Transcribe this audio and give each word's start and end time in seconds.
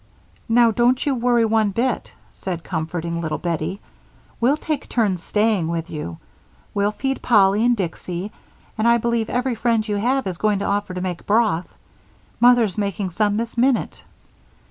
"Now 0.49 0.71
don't 0.71 1.05
you 1.05 1.13
worry 1.13 1.45
one 1.45 1.69
bit," 1.69 2.11
said 2.31 2.63
comforting 2.63 3.21
little 3.21 3.37
Bettie. 3.37 3.79
"We'll 4.39 4.57
take 4.57 4.89
turns 4.89 5.21
staying 5.21 5.67
with 5.67 5.91
you; 5.91 6.17
we'll 6.73 6.89
feed 6.91 7.21
Polly 7.21 7.63
and 7.63 7.77
Dicksy, 7.77 8.31
and 8.79 8.87
I 8.87 8.97
believe 8.97 9.29
every 9.29 9.53
friend 9.53 9.87
you 9.87 9.97
have 9.97 10.25
is 10.25 10.37
going 10.39 10.57
to 10.57 10.65
offer 10.65 10.95
to 10.95 11.01
make 11.01 11.27
broth. 11.27 11.67
Mother's 12.39 12.79
making 12.79 13.11
some 13.11 13.35
this 13.35 13.55
minute." 13.59 14.01